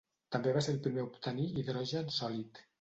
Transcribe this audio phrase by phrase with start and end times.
[0.35, 2.67] També va ser el primer a obtenir hidrogen sòlid.